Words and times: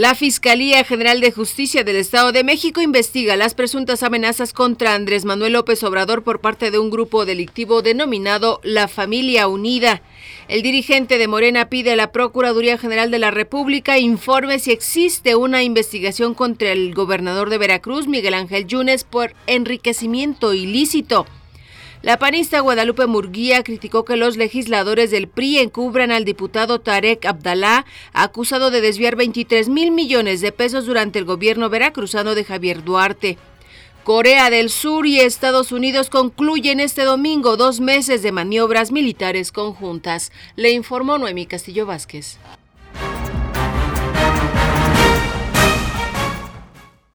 La 0.00 0.14
Fiscalía 0.14 0.82
General 0.82 1.20
de 1.20 1.30
Justicia 1.30 1.84
del 1.84 1.96
Estado 1.96 2.32
de 2.32 2.42
México 2.42 2.80
investiga 2.80 3.36
las 3.36 3.52
presuntas 3.52 4.02
amenazas 4.02 4.54
contra 4.54 4.94
Andrés 4.94 5.26
Manuel 5.26 5.52
López 5.52 5.82
Obrador 5.82 6.22
por 6.22 6.40
parte 6.40 6.70
de 6.70 6.78
un 6.78 6.88
grupo 6.88 7.26
delictivo 7.26 7.82
denominado 7.82 8.60
La 8.62 8.88
Familia 8.88 9.46
Unida. 9.46 10.00
El 10.48 10.62
dirigente 10.62 11.18
de 11.18 11.28
Morena 11.28 11.68
pide 11.68 11.92
a 11.92 11.96
la 11.96 12.12
Procuraduría 12.12 12.78
General 12.78 13.10
de 13.10 13.18
la 13.18 13.30
República 13.30 13.98
informe 13.98 14.58
si 14.58 14.70
existe 14.70 15.36
una 15.36 15.62
investigación 15.64 16.32
contra 16.32 16.72
el 16.72 16.94
gobernador 16.94 17.50
de 17.50 17.58
Veracruz, 17.58 18.08
Miguel 18.08 18.32
Ángel 18.32 18.66
Yunes, 18.66 19.04
por 19.04 19.34
enriquecimiento 19.46 20.54
ilícito. 20.54 21.26
La 22.02 22.18
panista 22.18 22.60
Guadalupe 22.60 23.06
Murguía 23.06 23.62
criticó 23.62 24.06
que 24.06 24.16
los 24.16 24.38
legisladores 24.38 25.10
del 25.10 25.28
PRI 25.28 25.58
encubran 25.58 26.10
al 26.10 26.24
diputado 26.24 26.80
Tarek 26.80 27.26
Abdalá, 27.26 27.84
acusado 28.14 28.70
de 28.70 28.80
desviar 28.80 29.16
23 29.16 29.68
mil 29.68 29.90
millones 29.90 30.40
de 30.40 30.50
pesos 30.50 30.86
durante 30.86 31.18
el 31.18 31.26
gobierno 31.26 31.68
veracruzano 31.68 32.34
de 32.34 32.44
Javier 32.44 32.84
Duarte. 32.84 33.36
Corea 34.02 34.48
del 34.48 34.70
Sur 34.70 35.06
y 35.06 35.20
Estados 35.20 35.72
Unidos 35.72 36.08
concluyen 36.08 36.80
este 36.80 37.02
domingo 37.02 37.58
dos 37.58 37.80
meses 37.80 38.22
de 38.22 38.32
maniobras 38.32 38.92
militares 38.92 39.52
conjuntas, 39.52 40.32
le 40.56 40.70
informó 40.70 41.18
Noemí 41.18 41.44
Castillo 41.44 41.84
Vázquez. 41.84 42.38